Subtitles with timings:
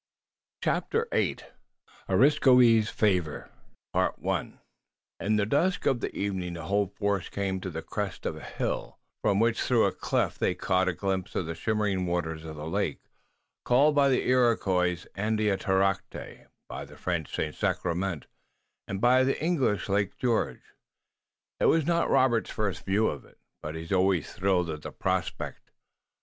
[0.63, 1.41] CHAPTER VIII
[2.09, 3.51] ARESKOUI'S FAVOR
[3.93, 8.43] In the dusk of the evening the whole force came to the crest of a
[8.43, 12.55] hill from which through a cleft they caught a glimpse of the shimmering waters of
[12.55, 13.03] the lake,
[13.63, 17.53] called by the Iroquois Andiatarocte, by the French, St.
[17.53, 18.25] Sacrement,
[18.87, 19.85] and by the English,
[20.17, 20.63] George.
[21.59, 25.69] It was not Robert's first view of it, but he always thrilled at the prospect.